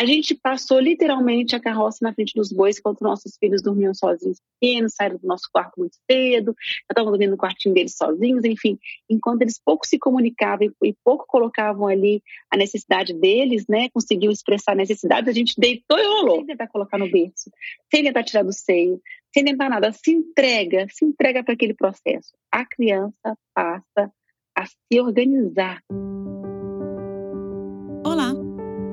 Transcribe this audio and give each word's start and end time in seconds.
A 0.00 0.06
gente 0.06 0.34
passou 0.34 0.80
literalmente 0.80 1.54
a 1.54 1.60
carroça 1.60 1.98
na 2.00 2.14
frente 2.14 2.32
dos 2.34 2.50
bois 2.50 2.78
enquanto 2.78 3.02
nossos 3.02 3.36
filhos 3.38 3.60
dormiam 3.60 3.92
sozinhos 3.92 4.38
pequenos, 4.58 4.94
saíram 4.94 5.18
do 5.18 5.26
nosso 5.26 5.46
quarto 5.52 5.78
muito 5.78 5.98
cedo, 6.10 6.56
estavam 6.88 7.10
dormindo 7.10 7.32
no 7.32 7.36
quartinho 7.36 7.74
deles 7.74 7.94
sozinhos, 7.98 8.42
enfim, 8.46 8.78
enquanto 9.10 9.42
eles 9.42 9.60
pouco 9.62 9.86
se 9.86 9.98
comunicavam 9.98 10.72
e 10.82 10.96
pouco 11.04 11.26
colocavam 11.28 11.86
ali 11.86 12.22
a 12.50 12.56
necessidade 12.56 13.12
deles, 13.12 13.66
né, 13.68 13.90
conseguiam 13.90 14.32
expressar 14.32 14.74
necessidades, 14.74 15.28
a 15.28 15.34
gente 15.34 15.52
deitou 15.58 15.98
e 15.98 16.06
rolou, 16.06 16.36
sem 16.36 16.46
tentar 16.46 16.68
colocar 16.68 16.96
no 16.96 17.10
berço, 17.10 17.50
sem 17.92 18.02
tentar 18.02 18.24
tirar 18.24 18.42
do 18.42 18.54
seio, 18.54 18.98
sem 19.34 19.44
tentar 19.44 19.68
nada, 19.68 19.92
se 19.92 20.12
entrega, 20.12 20.86
se 20.88 21.04
entrega 21.04 21.44
para 21.44 21.52
aquele 21.52 21.74
processo. 21.74 22.32
A 22.50 22.64
criança 22.64 23.36
passa 23.54 24.10
a 24.56 24.64
se 24.64 24.98
organizar. 24.98 25.82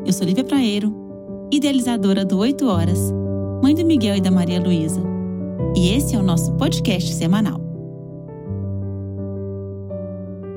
Eu 0.08 0.14
sou 0.14 0.26
Lívia 0.26 0.46
Praeiro, 0.46 0.90
idealizadora 1.52 2.24
do 2.24 2.38
8 2.38 2.66
Horas, 2.66 3.12
mãe 3.62 3.76
do 3.76 3.84
Miguel 3.84 4.16
e 4.16 4.22
da 4.22 4.32
Maria 4.32 4.58
Luísa. 4.58 5.02
E 5.76 5.90
esse 5.90 6.16
é 6.16 6.18
o 6.18 6.24
nosso 6.24 6.56
podcast 6.56 7.14
semanal. 7.14 7.60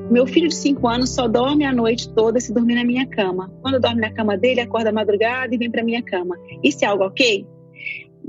Meu 0.08 0.24
filho 0.24 0.46
de 0.46 0.54
5 0.54 0.86
anos 0.86 1.10
só 1.10 1.26
dorme 1.26 1.64
a 1.64 1.72
noite 1.72 2.08
toda 2.10 2.38
se 2.38 2.54
dormir 2.54 2.76
na 2.76 2.84
minha 2.84 3.04
cama. 3.08 3.52
Quando 3.60 3.80
dorme 3.80 4.00
na 4.00 4.12
cama 4.12 4.38
dele, 4.38 4.60
acorda 4.60 4.92
madrugada 4.92 5.52
e 5.52 5.58
vem 5.58 5.68
para 5.68 5.82
minha 5.82 6.00
cama. 6.00 6.38
Isso 6.62 6.84
é 6.84 6.86
algo 6.86 7.02
ok? 7.02 7.44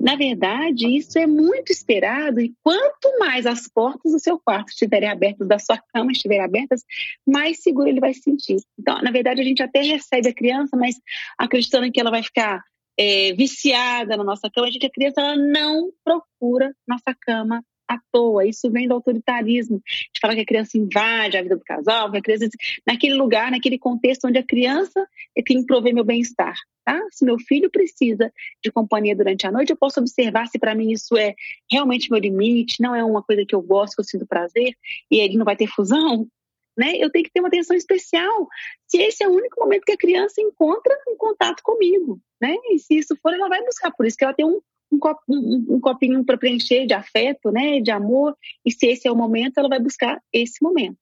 Na 0.01 0.15
verdade, 0.15 0.87
isso 0.87 1.19
é 1.19 1.27
muito 1.27 1.71
esperado 1.71 2.41
e 2.41 2.51
quanto 2.63 3.19
mais 3.19 3.45
as 3.45 3.67
portas 3.67 4.11
do 4.11 4.19
seu 4.19 4.39
quarto 4.39 4.69
estiverem 4.69 5.07
abertas, 5.07 5.47
da 5.47 5.59
sua 5.59 5.77
cama 5.77 6.11
estiverem 6.11 6.43
abertas, 6.43 6.83
mais 7.25 7.61
seguro 7.61 7.87
ele 7.87 7.99
vai 7.99 8.11
se 8.11 8.21
sentir. 8.21 8.57
Então, 8.79 8.99
na 9.03 9.11
verdade, 9.11 9.41
a 9.41 9.43
gente 9.43 9.61
até 9.61 9.83
recebe 9.83 10.29
a 10.29 10.33
criança, 10.33 10.75
mas 10.75 10.95
acreditando 11.37 11.91
que 11.91 11.99
ela 11.99 12.09
vai 12.09 12.23
ficar 12.23 12.63
é, 12.97 13.33
viciada 13.33 14.17
na 14.17 14.23
nossa 14.23 14.49
cama, 14.49 14.67
a 14.67 14.71
gente, 14.71 14.87
a 14.87 14.91
criança 14.91 15.21
ela 15.21 15.35
não 15.35 15.91
procura 16.03 16.73
nossa 16.87 17.15
cama 17.21 17.63
à 17.91 17.99
toa. 18.11 18.45
Isso 18.45 18.69
vem 18.69 18.87
do 18.87 18.93
autoritarismo. 18.93 19.77
A 19.77 19.91
gente 19.91 20.19
fala 20.21 20.35
que 20.35 20.41
a 20.41 20.45
criança 20.45 20.77
invade 20.77 21.37
a 21.37 21.41
vida 21.41 21.55
do 21.55 21.63
casal, 21.63 22.11
que 22.11 22.17
a 22.17 22.21
criança 22.21 22.49
naquele 22.85 23.15
lugar, 23.15 23.51
naquele 23.51 23.77
contexto 23.77 24.27
onde 24.27 24.37
a 24.37 24.45
criança 24.45 25.07
é 25.35 25.41
quem 25.41 25.65
provê 25.65 25.91
meu 25.91 26.03
bem-estar. 26.03 26.55
Tá? 26.83 26.99
Se 27.11 27.23
meu 27.23 27.37
filho 27.39 27.69
precisa 27.69 28.31
de 28.63 28.71
companhia 28.71 29.15
durante 29.15 29.45
a 29.45 29.51
noite, 29.51 29.69
eu 29.69 29.77
posso 29.77 29.99
observar 29.99 30.47
se 30.47 30.57
para 30.57 30.73
mim 30.73 30.91
isso 30.91 31.15
é 31.15 31.35
realmente 31.71 32.09
meu 32.09 32.19
limite, 32.19 32.81
não 32.81 32.95
é 32.95 33.03
uma 33.03 33.21
coisa 33.21 33.45
que 33.45 33.53
eu 33.53 33.61
gosto, 33.61 33.95
que 33.95 34.01
eu 34.01 34.05
sinto 34.05 34.25
prazer, 34.25 34.73
e 35.09 35.19
ele 35.19 35.37
não 35.37 35.45
vai 35.45 35.55
ter 35.55 35.67
fusão. 35.67 36.27
Né? 36.75 36.95
Eu 36.97 37.11
tenho 37.11 37.25
que 37.25 37.31
ter 37.31 37.41
uma 37.41 37.49
atenção 37.49 37.75
especial. 37.75 38.47
Se 38.87 38.97
esse 38.97 39.23
é 39.23 39.27
o 39.27 39.33
único 39.33 39.59
momento 39.59 39.83
que 39.83 39.91
a 39.91 39.97
criança 39.97 40.41
encontra 40.41 40.97
um 41.07 41.17
contato 41.17 41.61
comigo, 41.63 42.19
né? 42.41 42.55
E 42.71 42.79
se 42.79 42.95
isso 42.95 43.15
for, 43.21 43.33
ela 43.33 43.49
vai 43.49 43.63
buscar. 43.63 43.91
Por 43.91 44.05
isso 44.05 44.17
que 44.17 44.23
ela 44.23 44.33
tem 44.33 44.45
um, 44.45 44.59
um, 44.91 45.75
um, 45.75 45.79
copinho 45.79 46.23
para 46.25 46.37
preencher 46.37 46.85
de 46.85 46.93
afeto, 46.93 47.51
né? 47.51 47.79
De 47.79 47.91
amor. 47.91 48.35
E 48.65 48.71
se 48.71 48.87
esse 48.87 49.07
é 49.07 49.11
o 49.11 49.15
momento, 49.15 49.57
ela 49.57 49.69
vai 49.69 49.79
buscar 49.79 50.21
esse 50.33 50.61
momento. 50.61 50.97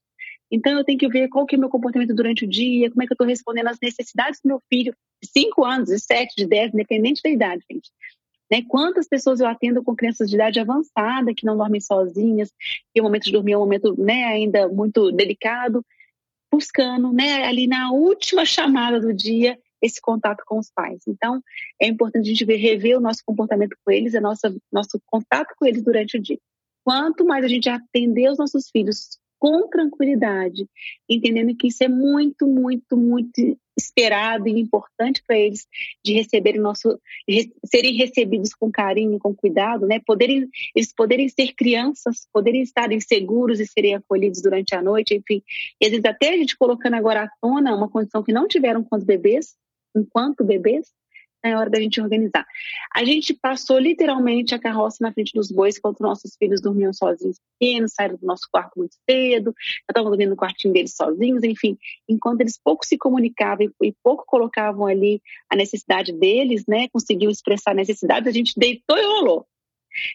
Então 0.52 0.78
eu 0.78 0.84
tenho 0.84 0.98
que 0.98 1.08
ver 1.08 1.28
qual 1.30 1.46
que 1.46 1.56
é 1.56 1.58
o 1.58 1.60
meu 1.60 1.70
comportamento 1.70 2.14
durante 2.14 2.46
o 2.46 2.50
dia, 2.50 2.90
como 2.90 3.04
é 3.04 3.06
que 3.06 3.12
eu 3.12 3.16
estou 3.16 3.28
respondendo 3.28 3.68
às 3.68 3.78
necessidades 3.82 4.40
do 4.44 4.48
meu 4.48 4.62
filho, 4.68 4.96
de 5.22 5.30
5 5.30 5.64
anos, 5.64 5.90
de 5.90 6.00
7, 6.00 6.36
de 6.36 6.48
10, 6.48 6.74
independente 6.74 7.22
da 7.24 7.30
idade, 7.30 7.64
gente. 7.72 7.92
Né? 8.52 8.64
Quantas 8.68 9.08
pessoas 9.08 9.40
eu 9.40 9.48
atendo 9.48 9.84
com 9.84 9.96
crianças 9.96 10.28
de 10.28 10.36
idade 10.36 10.60
avançada 10.60 11.34
que 11.36 11.46
não 11.46 11.56
dormem 11.56 11.80
sozinhas, 11.80 12.52
que 12.94 13.00
o 13.00 13.04
momento 13.04 13.26
de 13.26 13.32
dormir 13.32 13.52
é 13.52 13.58
um 13.58 13.62
momento 13.62 13.96
né, 14.02 14.24
ainda 14.26 14.68
muito 14.68 15.12
delicado, 15.12 15.86
buscando 16.52 17.14
né, 17.14 17.46
ali 17.46 17.68
na 17.68 17.92
última 17.92 18.44
chamada 18.44 19.00
do 19.00 19.14
dia 19.14 19.58
esse 19.82 20.02
contato 20.02 20.44
com 20.46 20.60
os 20.60 20.72
pais. 20.72 21.02
Então, 21.08 21.42
é 21.82 21.88
importante 21.88 22.26
a 22.26 22.30
gente 22.30 22.46
ver, 22.46 22.58
rever 22.58 22.98
o 22.98 23.02
nosso 23.02 23.22
comportamento 23.26 23.76
com 23.84 23.92
eles, 23.92 24.16
a 24.16 24.22
nossa, 24.22 24.56
nosso 24.72 25.00
contato 25.06 25.54
com 25.58 25.66
eles 25.66 25.84
durante 25.84 26.18
o 26.18 26.22
dia. 26.22 26.40
Quanto 26.84 27.26
mais 27.26 27.46
a 27.46 27.48
gente 27.48 27.70
atender 27.70 28.32
os 28.32 28.38
nossos 28.38 28.70
filhos 28.70 29.20
com 29.40 29.68
tranquilidade, 29.70 30.68
entendendo 31.10 31.56
que 31.56 31.68
isso 31.68 31.84
é 31.84 31.88
muito, 31.88 32.46
muito, 32.46 32.98
muito 32.98 33.58
esperado 33.78 34.50
e 34.50 34.60
importante 34.60 35.24
para 35.26 35.38
eles 35.38 35.66
de 36.04 36.12
receberem 36.12 36.60
nosso, 36.60 37.00
serem 37.66 37.96
recebidos 37.96 38.54
com 38.54 38.70
carinho, 38.70 39.18
com 39.18 39.34
cuidado, 39.34 39.88
né? 39.88 40.02
Poderem, 40.06 40.50
eles 40.76 40.94
poderem 40.94 41.30
ser 41.30 41.54
crianças, 41.54 42.28
poderem 42.34 42.62
estarem 42.62 43.00
seguros 43.00 43.62
e 43.62 43.66
serem 43.66 43.96
acolhidos 43.96 44.42
durante 44.42 44.76
a 44.76 44.82
noite, 44.82 45.16
enfim. 45.16 45.42
E 45.80 45.86
às 45.86 45.92
vezes 45.92 46.06
até 46.06 46.30
a 46.30 46.38
gente 46.38 46.58
colocando 46.58 46.96
agora 46.96 47.24
à 47.24 47.30
tona 47.42 47.74
uma 47.74 47.90
condição 47.90 48.22
que 48.22 48.34
não 48.34 48.48
tiveram 48.48 48.84
quando 48.84 49.06
bebês, 49.06 49.56
enquanto 49.96 50.44
bebês, 50.44 50.88
é 51.44 51.56
hora 51.56 51.70
da 51.70 51.80
gente 51.80 52.02
organizar. 52.02 52.46
A 52.94 53.04
gente 53.04 53.34
passou 53.34 53.80
literalmente 53.80 54.54
a 54.54 54.60
carroça 54.60 54.98
na 55.02 55.14
frente 55.14 55.34
dos 55.34 55.52
bois 55.52 55.78
enquanto 55.78 56.02
nossos 56.02 56.36
filhos 56.38 56.62
dormiam 56.62 56.94
sozinhos 56.94 57.38
pequenos, 57.58 57.94
saíram 57.94 58.18
do 58.18 58.26
nosso 58.26 58.48
quarto 58.52 58.78
muito 58.78 58.96
cedo, 59.10 59.54
estavam 59.90 60.12
dormindo 60.12 60.32
no 60.32 60.36
quartinho 60.36 60.74
deles 60.74 60.96
sozinhos, 60.96 61.44
enfim, 61.44 61.78
enquanto 62.08 62.42
eles 62.42 62.60
pouco 62.62 62.86
se 62.86 62.98
comunicavam 62.98 63.72
e 63.82 63.96
pouco 64.04 64.26
colocavam 64.26 64.86
ali 64.86 65.22
a 65.50 65.56
necessidade 65.56 66.12
deles, 66.12 66.66
né, 66.68 66.88
conseguiam 66.90 67.32
expressar 67.32 67.74
necessidades, 67.74 68.28
a 68.28 68.32
gente 68.32 68.54
deitou 68.58 68.98
e 68.98 69.06
rolou. 69.06 69.48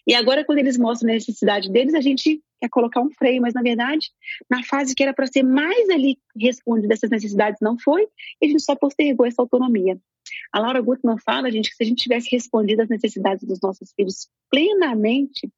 E 0.06 0.15
agora, 0.15 0.45
quando 0.45 0.59
eles 0.59 0.78
mostram 0.78 1.11
a 1.11 1.15
necessidade 1.15 1.71
deles, 1.71 1.95
a 1.95 2.00
gente 2.00 2.41
quer 2.61 2.69
colocar 2.69 3.00
um 3.00 3.11
freio, 3.11 3.43
mas 3.43 3.55
na 3.55 3.62
verdade, 3.62 4.11
na 4.49 4.62
fase 4.62 4.95
que 4.95 5.03
era 5.03 5.12
para 5.12 5.27
ser 5.27 5.43
mais 5.43 5.89
ali 5.91 6.19
respondida 6.39 6.95
essas 6.95 7.11
necessidades, 7.11 7.61
não 7.61 7.78
foi, 7.78 8.06
e 8.41 8.47
a 8.47 8.49
gente 8.49 8.62
só 8.62 8.75
postergou 8.75 9.27
essa 9.27 9.43
autonomia. 9.43 9.99
A 10.53 10.61
Laura 10.61 10.81
Gutmann 10.81 11.19
fala, 11.19 11.50
gente, 11.50 11.71
que 11.71 11.77
se 11.77 11.83
a 11.83 11.87
gente 11.87 12.03
tivesse 12.03 12.28
respondido 12.31 12.83
às 12.83 12.89
necessidades 12.89 13.47
dos 13.47 13.61
nossos 13.61 13.93
filhos 13.95 14.28
plenamente, 14.50 15.50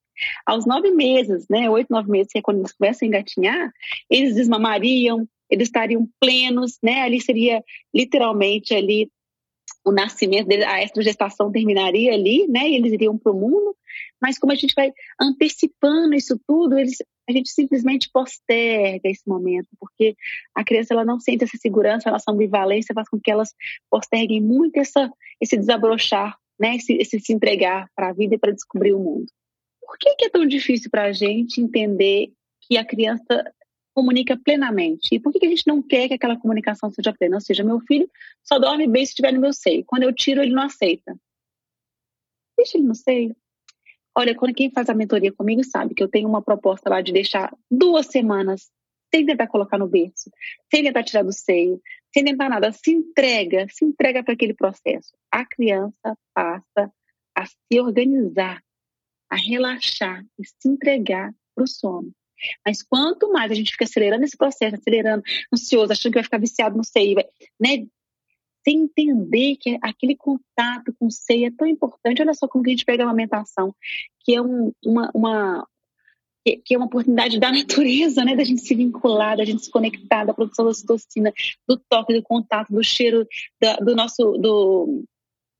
aos 0.45 0.67
nove 0.67 0.91
meses, 0.91 1.47
né, 1.49 1.69
oito, 1.71 1.89
nove 1.91 2.11
meses, 2.11 2.33
que 2.33 2.39
é 2.39 2.43
quando 2.43 2.59
eles 2.59 2.73
começam 2.73 3.07
a 3.07 3.09
engatinhar, 3.09 3.73
eles 4.11 4.35
desmamariam, 4.35 5.29
eles 5.51 5.69
estariam 5.69 6.09
plenos, 6.19 6.79
né, 6.83 7.03
ali 7.03 7.21
seria 7.21 7.63
literalmente 7.95 8.75
ali 8.75 9.11
o 9.85 9.93
nascimento 9.93 10.49
dele, 10.49 10.65
a 10.65 10.83
estrogestação 10.83 11.53
terminaria 11.53 12.13
ali, 12.13 12.47
né, 12.49 12.69
e 12.69 12.77
eles 12.77 12.93
iriam 12.93 13.17
para 13.17 13.31
o 13.31 13.39
mundo, 13.39 13.77
mas 14.21 14.39
como 14.39 14.53
a 14.53 14.57
gente 14.57 14.75
vai 14.75 14.93
antecipando 15.21 16.15
isso 16.15 16.41
tudo, 16.47 16.79
eles, 16.79 16.99
a 17.29 17.33
gente 17.33 17.51
simplesmente 17.51 18.11
posterga 18.13 19.09
esse 19.09 19.27
momento, 19.27 19.69
porque 19.79 20.17
a 20.55 20.65
criança 20.65 20.95
ela 20.95 21.05
não 21.05 21.19
sente 21.19 21.45
essa 21.45 21.57
segurança, 21.57 22.09
a 22.09 22.13
nossa 22.13 22.31
ambivalência 22.31 22.95
faz 22.95 23.09
com 23.09 23.21
que 23.21 23.31
elas 23.31 23.55
posterguem 23.91 24.41
muito 24.41 24.79
essa, 24.79 25.11
esse 25.41 25.57
desabrochar, 25.57 26.37
né, 26.59 26.77
esse, 26.77 26.95
esse 26.95 27.21
se 27.21 27.33
entregar 27.33 27.91
para 27.95 28.09
a 28.09 28.13
vida 28.13 28.35
e 28.35 28.39
para 28.39 28.53
descobrir 28.53 28.93
o 28.93 28.99
mundo. 28.99 29.27
Por 29.81 29.99
que, 29.99 30.15
que 30.17 30.25
é 30.27 30.31
tão 30.31 30.47
difícil 30.47 30.91
para 30.91 31.05
a 31.05 31.13
gente 31.13 31.61
entender 31.61 32.33
que 32.63 32.77
a 32.77 32.85
criança 32.85 33.53
comunica 33.95 34.37
plenamente? 34.37 35.15
E 35.15 35.21
por 35.21 35.33
que 35.33 35.47
a 35.47 35.49
gente 35.49 35.67
não 35.67 35.81
quer 35.81 36.09
que 36.09 36.15
aquela 36.15 36.39
comunicação 36.39 36.91
seja 36.91 37.13
plena? 37.13 37.37
Ou 37.37 37.41
seja, 37.41 37.65
meu 37.65 37.81
filho 37.81 38.11
só 38.43 38.59
dorme 38.59 38.87
bem 38.87 39.05
se 39.05 39.13
estiver 39.13 39.33
no 39.33 39.41
meu 39.41 39.53
seio. 39.53 39.85
Quando 39.87 40.03
eu 40.03 40.13
tiro, 40.13 40.43
ele 40.43 40.53
não 40.53 40.65
aceita. 40.65 41.17
Deixa 42.57 42.77
ele 42.77 42.87
no 42.87 42.95
seio. 42.95 43.37
Olha, 44.17 44.35
quando 44.35 44.55
quem 44.55 44.71
faz 44.71 44.89
a 44.89 44.95
mentoria 44.95 45.31
comigo 45.31 45.63
sabe 45.63 45.95
que 45.95 46.03
eu 46.03 46.09
tenho 46.09 46.27
uma 46.27 46.41
proposta 46.41 46.89
lá 46.89 47.03
de 47.03 47.13
deixar 47.13 47.55
duas 47.71 48.07
semanas 48.07 48.71
sem 49.15 49.27
tentar 49.27 49.47
colocar 49.47 49.77
no 49.77 49.87
berço, 49.87 50.31
sem 50.73 50.83
tentar 50.83 51.05
tirar 51.05 51.23
do 51.23 51.33
seio, 51.33 51.81
sem 52.15 52.25
tentar 52.25 52.49
nada. 52.49 52.73
Se 52.73 52.91
entrega, 52.91 53.67
se 53.71 53.85
entrega 53.85 54.25
para 54.25 54.33
aquele 54.33 54.55
processo. 54.55 55.13
A 55.31 55.45
criança 55.45 56.17
passa 56.35 56.91
a 57.37 57.45
se 57.45 57.79
organizar, 57.79 58.63
a 59.31 59.37
relaxar 59.37 60.25
e 60.39 60.47
se 60.47 60.67
entregar 60.67 61.35
para 61.55 61.65
o 61.65 61.69
sono. 61.69 62.11
Mas 62.65 62.83
quanto 62.83 63.31
mais 63.31 63.51
a 63.51 63.55
gente 63.55 63.73
fica 63.73 63.85
acelerando 63.85 64.25
esse 64.25 64.37
processo, 64.37 64.77
acelerando, 64.77 65.23
ansioso, 65.53 65.93
achando 65.93 66.13
que 66.13 66.19
vai 66.19 66.25
ficar 66.25 66.39
viciado 66.39 66.77
no 66.77 66.85
seio, 66.85 67.17
né? 67.61 67.87
Sem 68.67 68.83
entender 68.83 69.57
que 69.57 69.79
aquele 69.81 70.17
contato 70.17 70.93
com 70.99 71.07
o 71.07 71.11
seio 71.11 71.47
é 71.47 71.51
tão 71.51 71.67
importante. 71.69 72.21
Olha 72.21 72.35
só 72.35 72.49
como 72.49 72.65
que 72.65 72.71
a 72.71 72.73
gente 72.73 72.85
pega 72.85 73.05
a 73.05 73.07
amamentação, 73.07 73.73
que 74.21 74.35
é 74.35 74.43
um, 74.43 74.73
uma, 74.85 75.11
uma 75.15 75.69
que 76.65 76.75
é 76.75 76.77
uma 76.77 76.87
oportunidade 76.87 77.41
da 77.41 77.51
natureza, 77.51 78.25
né, 78.25 78.37
da 78.37 78.45
gente 78.45 78.61
se 78.61 78.73
vincular, 78.75 79.37
da 79.37 79.45
gente 79.45 79.65
se 79.65 79.71
conectar, 79.71 80.25
da 80.25 80.33
produção 80.33 80.65
da 80.65 80.71
ocitocina, 80.71 81.33
do 81.69 81.77
toque, 81.77 82.15
do 82.15 82.23
contato, 82.23 82.73
do 82.73 82.85
cheiro, 82.85 83.27
da, 83.61 83.77
do 83.77 83.97
nosso, 83.97 84.39
do 84.39 85.05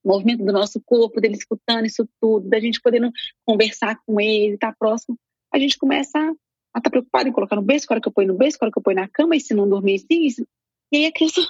movimento 0.05 0.45
do 0.45 0.53
nosso 0.53 0.81
corpo, 0.85 1.21
dele 1.21 1.35
escutando 1.35 1.87
isso 1.87 2.09
tudo, 2.21 2.49
da 2.49 2.61
gente 2.61 2.81
podendo 2.81 3.11
conversar 3.45 3.99
com 4.07 4.21
ele, 4.21 4.55
estar 4.55 4.71
tá 4.71 4.77
próximo, 4.79 5.19
a 5.53 5.59
gente 5.59 5.77
começa 5.77 6.17
a 6.19 6.31
estar 6.79 6.83
tá 6.83 6.91
preocupado 6.91 7.29
em 7.29 7.33
colocar 7.33 7.57
no 7.57 7.63
berço, 7.63 7.87
qual 7.89 8.01
que 8.01 8.07
eu 8.07 8.13
ponho 8.13 8.29
no 8.29 8.39
berço, 8.39 8.57
qual 8.57 8.71
que 8.71 8.79
eu 8.79 8.83
ponho 8.83 8.97
na 8.97 9.09
cama, 9.09 9.35
e 9.35 9.41
se 9.41 9.55
não 9.55 9.69
dormir 9.69 9.97
assim, 9.97 10.47
e 10.93 10.99
aí 10.99 11.07
a 11.07 11.13
criança 11.13 11.41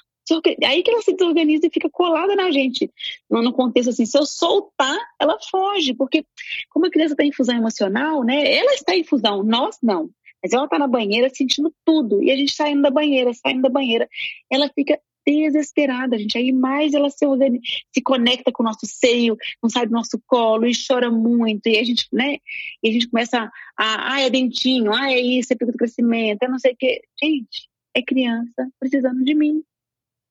Aí 0.64 0.82
que 0.82 0.90
ela 0.90 1.02
se 1.02 1.12
desorganiza 1.14 1.66
e 1.66 1.70
fica 1.70 1.88
colada 1.90 2.34
na 2.34 2.50
gente. 2.50 2.90
No 3.30 3.52
contexto 3.52 3.90
assim, 3.90 4.06
se 4.06 4.18
eu 4.18 4.26
soltar, 4.26 4.98
ela 5.20 5.38
foge, 5.50 5.94
porque 5.94 6.24
como 6.70 6.86
a 6.86 6.90
criança 6.90 7.14
está 7.14 7.24
em 7.24 7.32
fusão 7.32 7.56
emocional, 7.56 8.22
né? 8.24 8.54
Ela 8.54 8.74
está 8.74 8.96
em 8.96 9.04
fusão, 9.04 9.42
nós 9.42 9.78
não. 9.82 10.10
Mas 10.42 10.52
ela 10.52 10.64
está 10.64 10.78
na 10.78 10.86
banheira 10.86 11.30
sentindo 11.32 11.72
tudo. 11.84 12.22
E 12.22 12.30
a 12.30 12.36
gente 12.36 12.52
saindo 12.52 12.82
da 12.82 12.90
banheira, 12.90 13.32
saindo 13.34 13.62
da 13.62 13.68
banheira. 13.68 14.08
Ela 14.50 14.70
fica 14.74 15.00
desesperada, 15.26 16.18
gente. 16.18 16.38
Aí 16.38 16.52
mais 16.52 16.94
ela 16.94 17.10
se, 17.10 17.26
organiza, 17.26 17.62
se 17.92 18.00
conecta 18.00 18.52
com 18.52 18.62
o 18.62 18.66
nosso 18.66 18.86
seio, 18.86 19.36
não 19.62 19.68
sai 19.68 19.86
do 19.86 19.92
nosso 19.92 20.20
colo 20.26 20.66
e 20.66 20.72
chora 20.72 21.10
muito. 21.10 21.68
E 21.68 21.78
a 21.78 21.84
gente, 21.84 22.06
né? 22.12 22.36
E 22.82 22.88
a 22.88 22.92
gente 22.92 23.08
começa 23.08 23.50
a, 23.76 24.14
ah, 24.14 24.20
é 24.20 24.30
dentinho, 24.30 24.92
ah, 24.92 25.12
é 25.12 25.18
isso, 25.18 25.52
é 25.52 25.56
pico 25.56 25.72
do 25.72 25.78
crescimento, 25.78 26.42
é 26.42 26.48
não 26.48 26.58
sei 26.58 26.72
o 26.72 26.76
quê. 26.76 27.02
Gente, 27.20 27.68
é 27.94 28.02
criança 28.02 28.68
precisando 28.78 29.24
de 29.24 29.34
mim. 29.34 29.62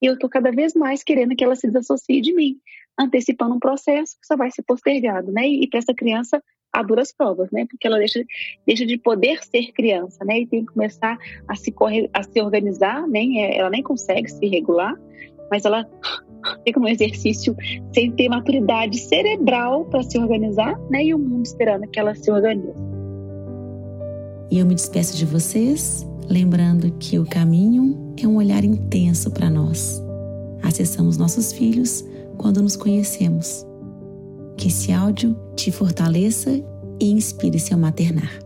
E 0.01 0.05
eu 0.05 0.17
tô 0.17 0.27
cada 0.29 0.51
vez 0.51 0.73
mais 0.73 1.03
querendo 1.03 1.35
que 1.35 1.43
ela 1.43 1.55
se 1.55 1.67
desassocie 1.67 2.21
de 2.21 2.33
mim, 2.33 2.57
antecipando 2.99 3.55
um 3.55 3.59
processo 3.59 4.15
que 4.19 4.27
só 4.27 4.35
vai 4.35 4.51
ser 4.51 4.63
postergado, 4.63 5.31
né? 5.31 5.47
E, 5.47 5.63
e 5.63 5.67
para 5.67 5.79
essa 5.79 5.93
criança 5.93 6.41
a 6.71 6.83
duras 6.83 7.11
provas, 7.11 7.49
né? 7.51 7.65
Porque 7.69 7.87
ela 7.87 7.97
deixa, 7.97 8.23
deixa 8.65 8.85
de 8.85 8.97
poder 8.97 9.43
ser 9.43 9.71
criança, 9.71 10.23
né? 10.25 10.41
E 10.41 10.47
tem 10.47 10.65
que 10.65 10.73
começar 10.73 11.17
a 11.47 11.55
se, 11.55 11.71
corre, 11.71 12.09
a 12.13 12.21
se 12.23 12.41
organizar, 12.41 13.07
nem 13.07 13.35
né? 13.35 13.57
ela 13.57 13.69
nem 13.69 13.81
consegue 13.81 14.29
se 14.29 14.45
regular, 14.47 14.93
mas 15.49 15.63
ela 15.63 15.87
fica 16.65 16.79
num 16.79 16.87
exercício 16.87 17.55
sem 17.93 18.11
ter 18.11 18.27
maturidade 18.27 18.97
cerebral 18.99 19.85
para 19.85 20.03
se 20.03 20.17
organizar, 20.17 20.77
né? 20.89 21.05
E 21.05 21.13
o 21.13 21.19
mundo 21.19 21.45
esperando 21.45 21.87
que 21.87 21.99
ela 21.99 22.13
se 22.13 22.29
organize. 22.29 22.94
E 24.49 24.59
eu 24.59 24.65
me 24.65 24.75
despeço 24.75 25.17
de 25.17 25.25
vocês, 25.25 26.05
lembrando 26.29 26.91
que 26.99 27.17
o 27.19 27.25
caminho 27.25 28.13
é 28.21 28.27
um 28.27 28.35
olhar 28.35 28.63
intenso 28.63 29.31
para 29.31 29.49
nós. 29.49 30.01
Acessamos 30.61 31.17
nossos 31.17 31.51
filhos 31.51 32.03
quando 32.37 32.61
nos 32.61 32.75
conhecemos. 32.75 33.65
Que 34.57 34.67
esse 34.67 34.91
áudio 34.91 35.35
te 35.55 35.71
fortaleça 35.71 36.51
e 36.99 37.11
inspire 37.11 37.59
seu 37.59 37.77
maternar. 37.77 38.44